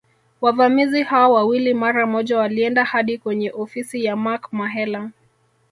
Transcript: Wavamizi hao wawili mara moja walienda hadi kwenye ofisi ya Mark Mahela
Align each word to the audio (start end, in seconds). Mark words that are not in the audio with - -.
Wavamizi 0.41 1.03
hao 1.03 1.33
wawili 1.33 1.73
mara 1.73 2.05
moja 2.05 2.37
walienda 2.37 2.83
hadi 2.85 3.17
kwenye 3.17 3.51
ofisi 3.51 4.03
ya 4.05 4.15
Mark 4.15 4.53
Mahela 4.53 5.11